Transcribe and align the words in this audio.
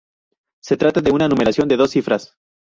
Se 0.63 0.77
trata 0.77 0.99
de 1.01 1.11
una 1.11 1.27
numeración 1.27 1.67
de 1.67 1.77
dos 1.77 1.91
cifras. 1.91 2.35